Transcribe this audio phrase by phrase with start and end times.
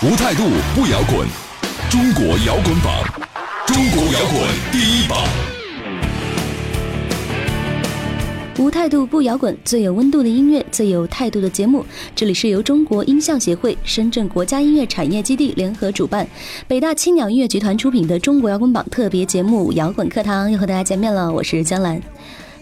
[0.00, 0.44] 无态度
[0.76, 1.26] 不摇滚，
[1.90, 3.02] 中国摇滚榜，
[3.66, 5.18] 中国摇滚第一榜。
[8.60, 11.84] 无态度不摇滚，最有温度的音乐，最有态度的节目。
[12.14, 16.24] 这里是由中国音像协会、深圳国家音乐产业基地联合主办，
[16.68, 21.32] 北大青鸟音乐集团出品的中国摇滚榜特别节目《摇滚课堂》，又和大家见面了。
[21.32, 22.00] 我是江兰。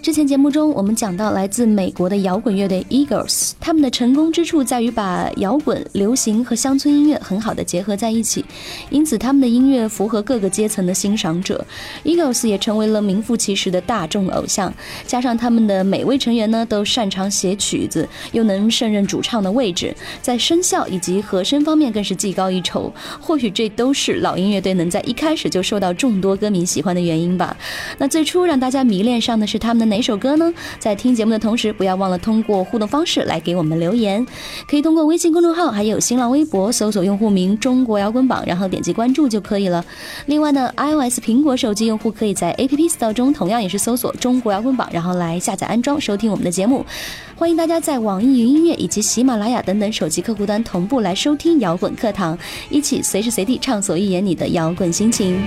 [0.02, 8.44] 之前节目中，我们讲到来自美国的摇滚乐队 Eagles，他们的成功之处在于把摇滚、流行和乡村音乐很好的结合在一起，
[8.90, 11.64] 因此他们的音乐符合各个阶层的欣赏者。
[12.04, 14.72] Eagles 也成为了名副其实的大众偶像。
[15.06, 19.92] 加上他们的每位成员呢都擅长写曲子，又能胜任主唱的位置，
[20.22, 22.92] 在声效以及和声方面更是技高一筹。
[23.20, 27.56] 或许这都是老音乐队能在一开始就受到众多歌迷喜欢的原因吧。
[27.98, 30.52] 那最初让大家迷恋上的是他们的哪首歌呢？
[30.78, 34.26] 在听节目的同时，不要忘了通过互动方式来给我们留言，
[34.68, 39.84] 可以通过微信公众号还有新浪微博搜索用户名“中国摇滚榜”，然后点击关注就可以了。
[40.26, 46.84] 另外呢，iOS 苹果手机用户可以在 App Store 中同样也是搜索“中国摇滚榜”，然后来下载安装收听我们的节目。
[47.36, 52.36] 欢迎大家在网易云音乐以及喜马拉雅等等手机客户端同步来收听摇滚课堂，
[52.70, 55.38] 一起随时随地畅所欲言你的摇滚心情。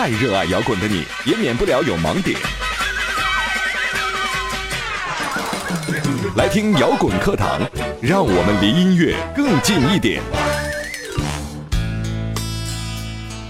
[0.00, 2.38] 再热爱摇滚的你，也免不了有盲点。
[6.36, 7.60] 来听摇滚课堂，
[8.00, 10.22] 让我们离音乐更近一点。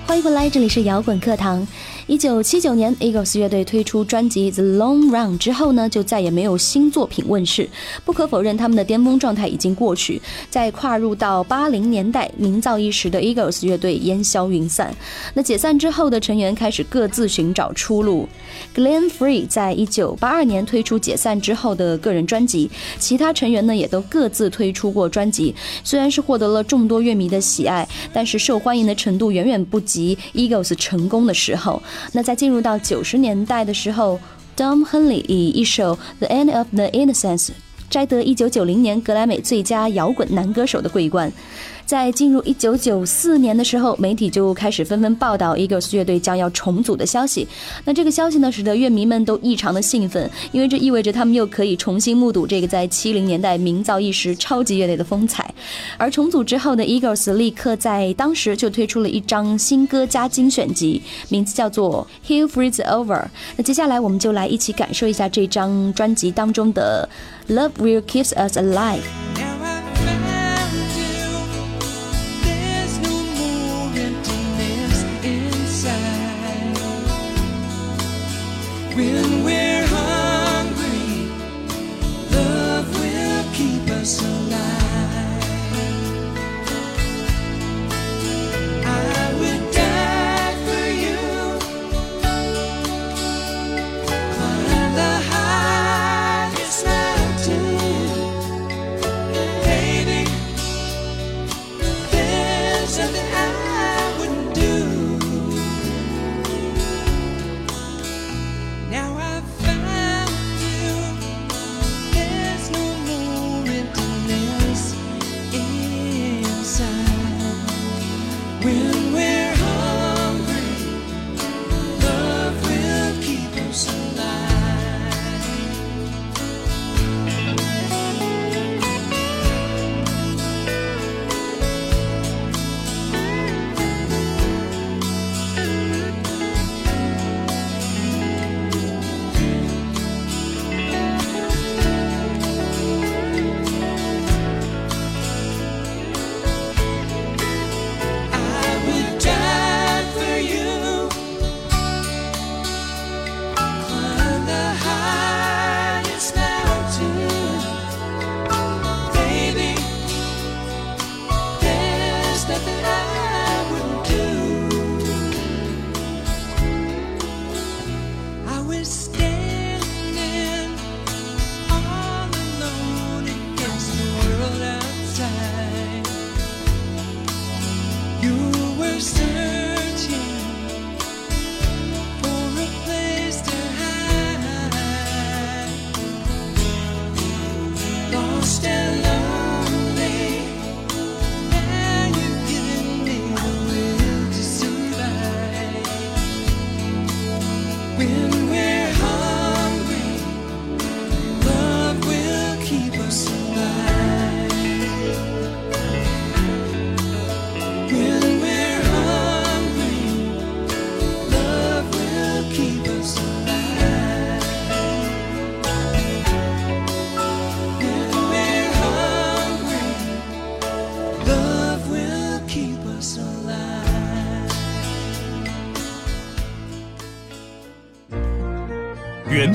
[0.07, 1.67] 欢迎回来，这里是摇滚课堂。
[2.09, 7.69] 一九七九年，Eagles 乐队推出专辑《The Long Run》之后呢，就再也没有新作品问世。
[8.03, 10.19] 不可否认，他们的巅峰状态已经过去。
[10.49, 14.97] 在跨入到八零年代，名噪一时的 Eagles 乐队烟消云散。
[15.35, 18.27] 那解散之后的成员开始各自寻找出路。
[18.75, 25.55] Glenn Frey 在一九八二年推出解散之后的个人专辑，其他成员呢也都各自推出过专辑。
[25.85, 31.83] 虽然是获得了众多乐迷的喜爱，但是受欢迎的程度远远不及 Eagles 成功的时候。
[32.13, 34.19] 那在进入到九十年代的时候
[34.57, 37.47] ，Dom Henley 以一首《The End of the Innocence》
[37.91, 41.33] 摘得一九九零年格莱美最佳摇滚男歌手的桂冠。
[41.89, 47.49] 在进入一九九四年的时候，媒体就开始纷纷报道 Eagles 乐队将要重组的消息。
[47.87, 55.51] 那这个消息呢，使得乐迷们都异常的兴奋，因为这意味着他们又可以重新目睹这个在七零年代名噪一时超级乐队的风采。
[55.97, 61.01] 而重组之后呢，Eagles 立刻在当时就推出了一张新歌加精选集，
[61.31, 63.07] 名字叫做《He'll Freeze Over》。
[63.57, 67.09] 那接下来我们就来一起感受一下这张专辑当中的
[67.55, 68.99] 《Love Will Keep Us Alive》。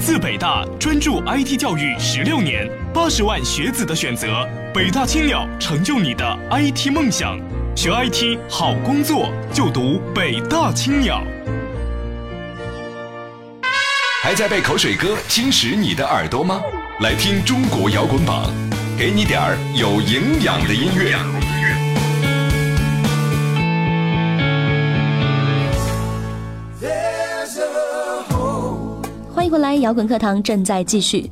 [0.06, 7.40] 自北大，专注 IT 教育十六年，八十万学子的选择，北大青鸟成就你的 IT 梦想。
[7.74, 11.24] 学 IT 好工作，就读北大青鸟。
[14.22, 16.60] 还在被口水歌侵蚀你的耳朵吗？
[17.00, 18.52] 来听中国摇滚榜，
[19.00, 21.16] 给你点儿有营养的音乐。
[29.54, 31.30] 回来，摇滚课堂正在继续。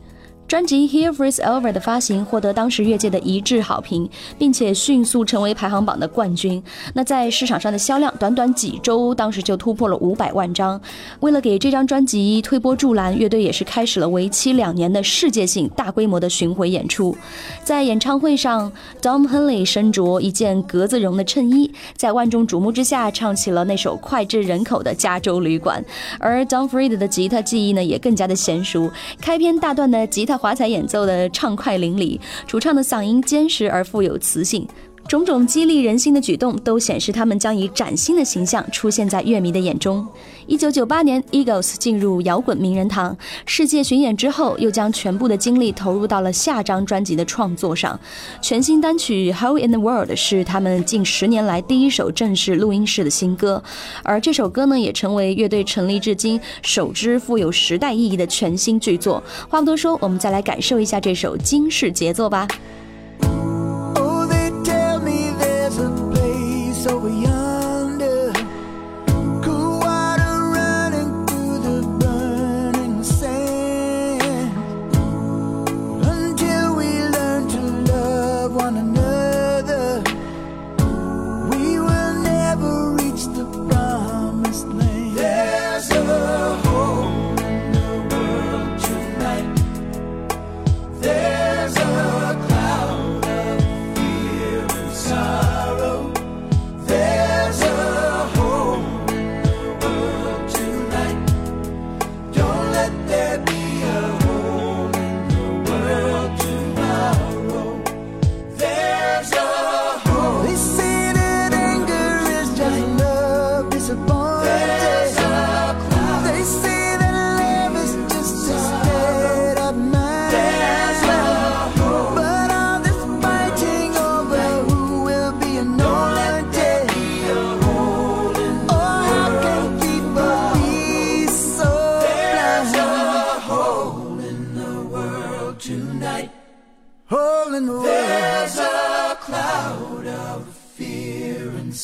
[0.51, 6.61] 专辑《Here Freeze Over》的发行获得当时乐界的一致好评，并且迅速成为排行榜的冠军。
[6.93, 10.81] 那在市场上的销量，短短几周，当时就突破了五百万张。
[11.21, 17.15] 为了给这张专辑推波助澜，乐队也是开始了为期两年的世界性大规模的巡回演出。
[17.63, 18.69] 在演唱会上
[19.01, 25.81] ，Dom Henley 身着一件格子绒的衬衣，在万众瞩目之下唱起了那首脍炙人口的《加州旅馆》，
[26.19, 28.91] 而 Don Freed 的吉他技艺呢也更加的娴熟，
[29.21, 34.67] 开篇大段的吉他华彩演奏的畅快淋漓，主唱的嗓音坚实而富有磁性。
[35.07, 40.07] 种种激励人心的举动，都显示他们将以崭新的形象出现在乐迷的眼中。
[40.47, 43.15] 一九九八年，Eagles 进入摇滚名人堂，
[43.45, 47.99] 世界巡演之后，又将全部的精力投入到了下张专辑的创作上。
[48.41, 53.61] 全新单曲《How in the World》是他们近十年来第一首正式录音室的新歌，
[54.03, 59.21] 而这首歌呢，也成为乐队成立至今首支富有时代意义的全新巨作。
[59.49, 62.47] 话不多说，我们再来感受一下这首惊世杰作吧。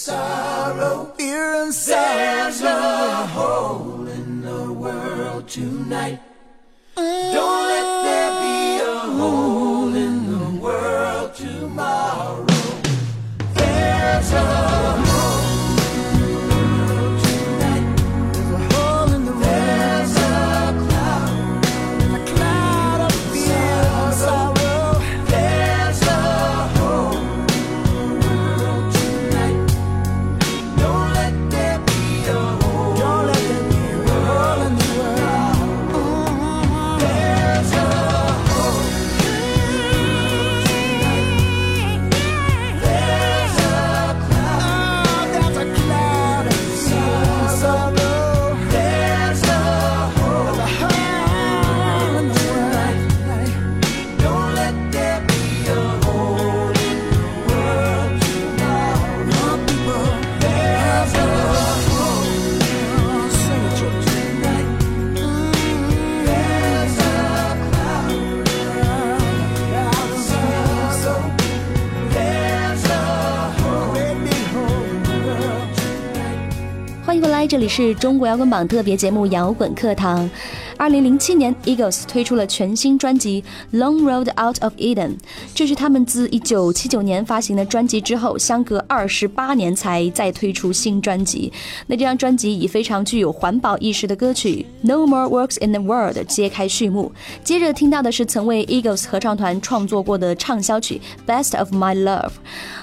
[0.08, 1.12] sorrow.
[1.18, 2.18] Fear and sorrow.
[2.18, 6.27] There's a hole in the world tonight.
[77.78, 80.28] 是中国摇滚榜特别节目《摇滚课堂》。
[80.78, 83.44] 二零零七年，Eagles 推出了全新专辑
[83.78, 85.10] 《Long Road Out of Eden》，
[85.56, 91.52] 这是他们自一九七九年发行的专辑之后，相隔二十八年才再推出新专辑。
[91.88, 97.12] 那这张专辑以非常具有环保意识的歌曲《No More Works in the World》揭开序幕。
[97.44, 102.28] 接着听到的是曾为 Eagles 合唱团创作过的畅销曲《Best of My Love》。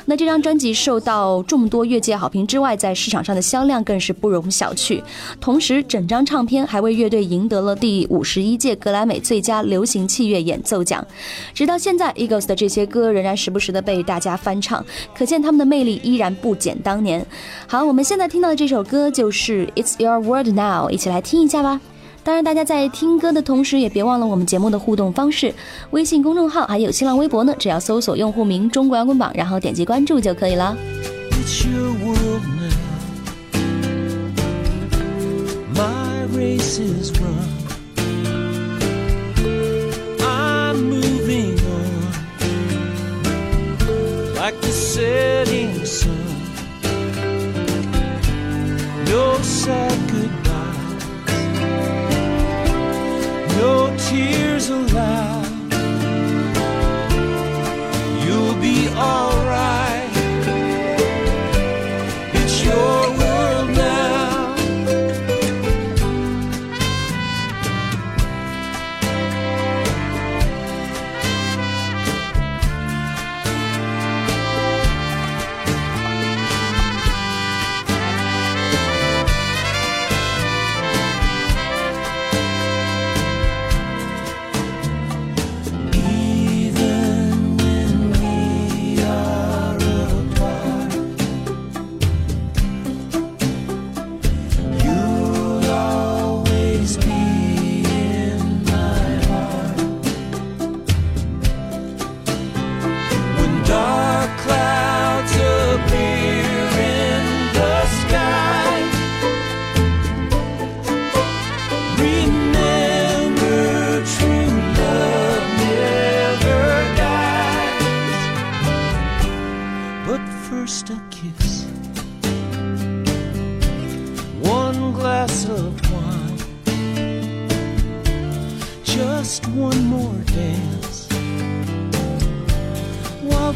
[0.07, 5.03] 那这张专辑受到众多乐界好评之外，在市场上的销量更是不容小觑。
[5.41, 11.07] 同时，整张唱片还为乐队赢得了第五十一届格莱美最佳流行器乐演奏奖。
[11.53, 14.83] 直到现在，Eagles 的这些歌仍然时不时的被大家翻唱，
[15.15, 17.27] 可见他们的魅力依然不减当年。
[17.67, 21.79] 好，我们现在听到的这首歌就是《It's Your World Now》，一起来听一下吧。
[22.23, 25.53] 当然，大家在听歌的同时，也别忘了我们节目的互动方式，
[25.91, 30.75] 微信公众号还有新浪微博呢，只要搜索用户名“中国摇滚榜”，然后点击关注就可以了。
[35.75, 37.54] My race is run.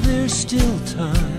[0.03, 1.38] There's still time.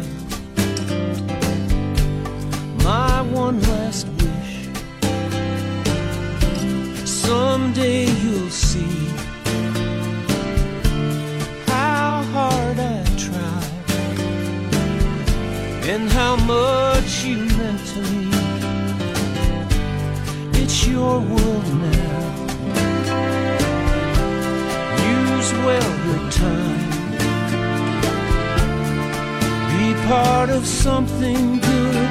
[30.59, 32.09] Of something good.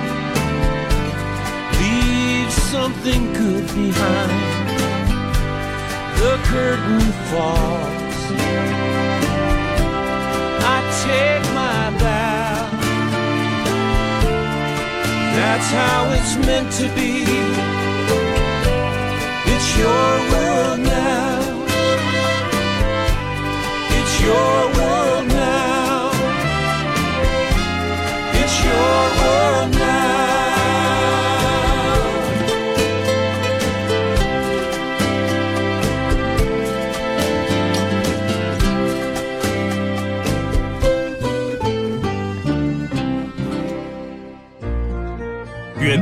[1.80, 4.68] Leave something good behind.
[6.20, 8.20] The curtain falls.
[10.74, 12.70] I take my bow.
[15.38, 17.12] That's how it's meant to be.
[19.52, 21.66] It's your world now.
[23.98, 24.67] It's your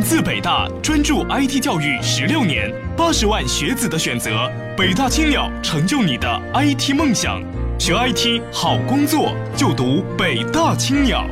[0.09, 4.49] 自北大专注 IT 教育十六年，八十万学子的选择，
[4.79, 7.43] 北大青鸟成就你的 IT 梦想。
[7.77, 11.27] 学 IT 好工作，就读北大青鸟。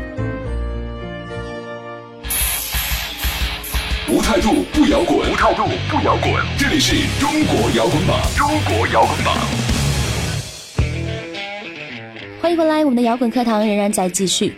[4.09, 6.33] 无态度不摇滚，无态度不摇滚。
[6.59, 9.37] 这里是中国摇滚榜，中国摇滚榜。
[12.43, 14.52] 欢迎回来，我们的摇滚课堂仍然在继续。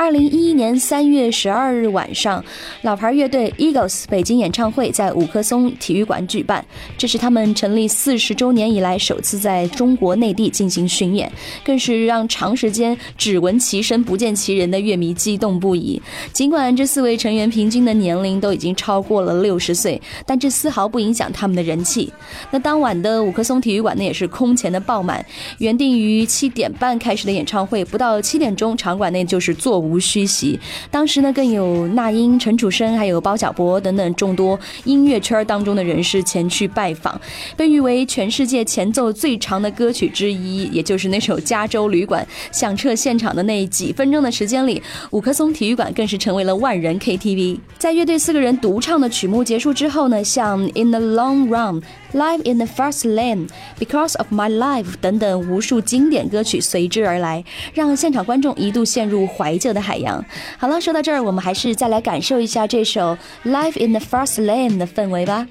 [0.00, 2.42] 二零一一年三月十二日晚上，
[2.80, 6.64] 老牌乐队 Eagles 北京演唱会在五棵松体育馆举办，
[6.96, 11.30] 这是他们成立四十周年以来首次在中国内地进行巡演，
[11.62, 16.00] 更是让长时间只闻其声不见其人的乐迷激动不已。
[16.32, 22.10] 尽管这四位成员平均的年龄都已经超过了六十岁，但这丝毫不影响他们的人气。
[22.50, 25.22] 那当晚的五棵松体育馆呢，也是空前的爆满。
[25.58, 30.58] 原定于七点半开始的演唱会，不到七点钟，场馆内就是座无无虚席。
[30.90, 37.20] 当时呢，更有那英、陈楚生，还有包小柏等等众多音乐圈当中的人士前去拜访。
[37.56, 42.26] 被誉为全世界前奏最长的歌曲之一，也就是那首《加州旅馆》，
[42.56, 47.58] 响彻现场的那几分钟的时间里，五棵松体育馆更是成为了万人 KTV。
[47.78, 51.80] 在乐队四个人独唱的曲目结束之后呢，像《In the Long Run》。
[52.12, 60.24] Live in the First Lane、Because of My Life 等等无数经典歌曲随之而来，让现场观众一度陷入怀旧的海洋。
[60.58, 63.16] 好了，说到这儿，我们还是再来感受一下这首
[63.50, 65.46] 《Live in the First Lane》的氛围吧。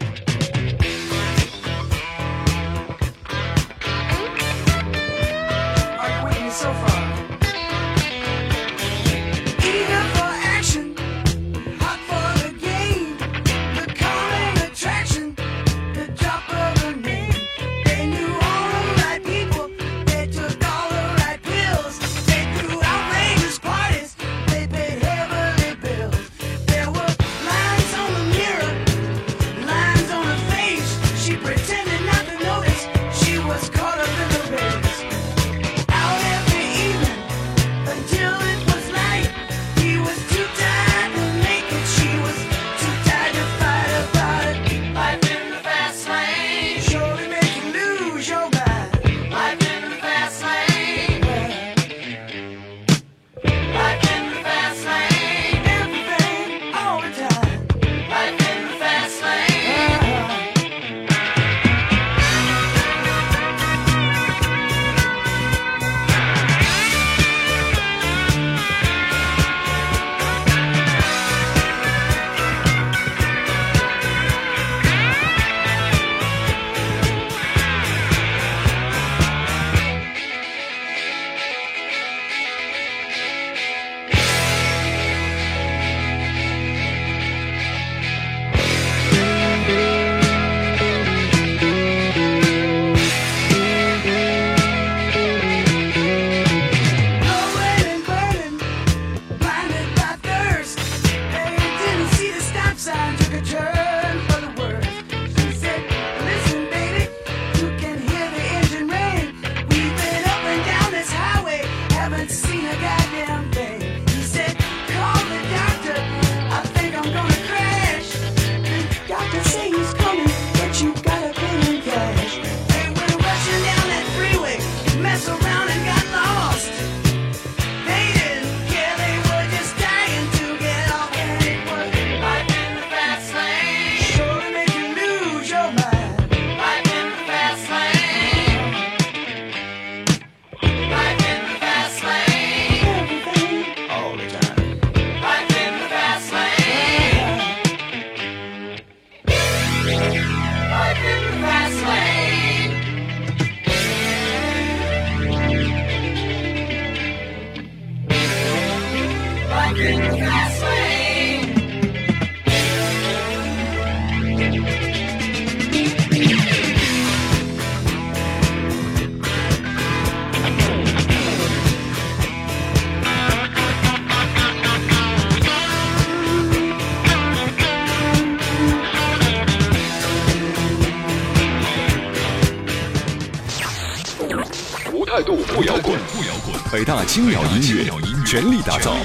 [187.10, 187.26] 滚。
[187.26, 187.91] 北大青鸟音乐
[188.26, 188.95] 全力打造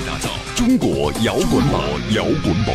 [0.55, 2.75] 中国摇滚榜，摇滚榜。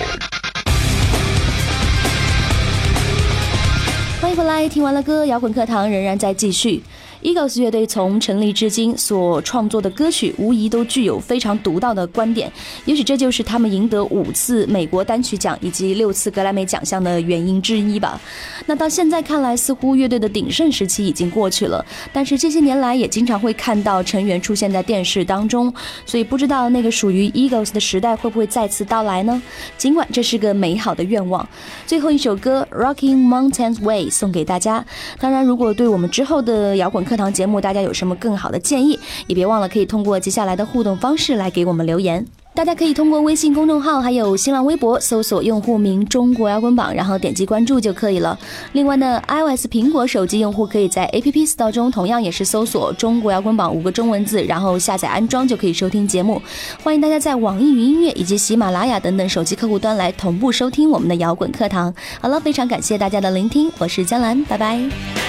[4.20, 6.82] 欢迎回来，听完了歌，摇滚课堂仍然在继续。
[7.22, 12.52] Eagles 乐队从成立至今所创作的歌曲，无疑都具有非常独到的观点。
[12.86, 18.20] 也许这就是他们赢得五次美国单曲奖以及六次格莱美奖项的原因之一吧。
[18.66, 21.86] 那到现在看来，似乎乐队的鼎盛时期已经过去了。
[22.14, 25.74] 但是这些年来，也经常会看到成员出现在电视当中，
[26.06, 29.42] 所以不知道那个属于 Eagles 的时代会不会再次到来呢？
[29.78, 31.48] 尽管这是个美好的愿望。
[31.86, 34.86] 最后一首歌《Rocking Mountains Way》送给大家。
[35.20, 42.24] 当然，如果对我们之后的摇滚课堂节目大家有什么更好的建议，也别忘了可以通过接下来的互动方式来给我们留言。
[42.56, 48.38] 大家可以通过微信公众号还有新浪微博搜索用户名“中国摇滚榜”，然后点击关注就可以了。
[48.74, 56.42] 另外呢，iOS 苹果手机用户可以在 App Store 中同样也是搜索“中国摇滚榜”五个中文字，然后下载安装就可以收听节目。
[56.84, 61.94] 欢迎大家在网易云音乐以及喜马拉雅等等手机客户端来同步收听我们的摇滚课堂。
[62.20, 65.29] 好了，非常感谢大家的聆听，我是江兰，拜拜。